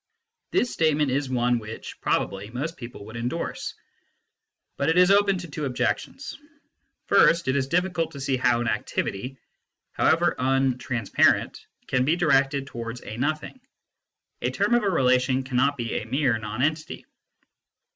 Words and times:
This 0.49 0.73
statement 0.73 1.11
is 1.11 1.29
one 1.29 1.59
which, 1.59 2.01
probably, 2.01 2.49
most 2.49 2.75
people 2.75 3.05
would 3.05 3.15
endorse. 3.17 3.75
But 4.75 4.89
it 4.89 4.97
is 4.97 5.11
open 5.11 5.37
to 5.37 5.47
two 5.47 5.65
objections. 5.65 6.39
First 7.05 7.47
it 7.47 7.55
is 7.55 7.67
difficult 7.67 8.09
to 8.13 8.19
see 8.19 8.35
how 8.35 8.61
an 8.61 8.67
activity, 8.67 9.37
however 9.91 10.33
un" 10.41 10.75
trans 10.79 11.11
parent," 11.11 11.63
can 11.85 12.03
be 12.03 12.15
directed 12.15 12.65
towards 12.65 13.03
a 13.03 13.15
nothing: 13.17 13.61
a 14.41 14.49
term 14.49 14.73
of 14.73 14.81
a 14.81 14.89
relation 14.89 15.43
cannot 15.43 15.77
be 15.77 15.93
a 15.93 16.07
mere 16.07 16.39
nonentity. 16.39 17.05